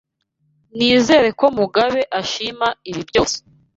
[0.77, 3.37] Nizere ko Mugabe ashima ibi byose.